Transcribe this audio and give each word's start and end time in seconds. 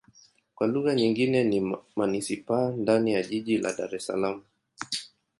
Kwa 0.55 0.67
lugha 0.67 0.95
nyingine 0.95 1.43
ni 1.43 1.77
manisipaa 1.95 2.71
ndani 2.71 3.13
ya 3.13 3.23
jiji 3.23 3.57
la 3.57 3.73
Dar 3.73 3.95
Es 3.95 4.05
Salaam. 4.05 4.43